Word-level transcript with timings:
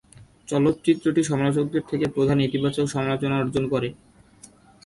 চলচ্চিত্রটি 0.47 1.21
সমালোচকদের 1.23 1.83
থেকে 1.89 2.05
প্রধানত 2.07 2.45
ইতিবাচক 2.47 2.85
সমালোচনা 2.87 3.35
অর্জন 3.39 3.63
করে। 3.73 3.89